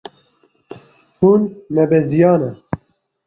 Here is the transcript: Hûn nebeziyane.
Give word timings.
Hûn 1.19 1.41
nebeziyane. 1.75 2.51